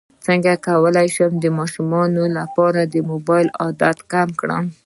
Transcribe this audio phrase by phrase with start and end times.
[0.25, 2.23] څنګه کولی شم د ماشومانو
[2.93, 4.65] د موبایل عادت کم کړم